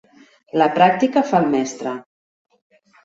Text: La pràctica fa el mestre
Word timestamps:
La 0.61 0.67
pràctica 0.77 1.23
fa 1.33 1.41
el 1.43 1.47
mestre 1.57 1.95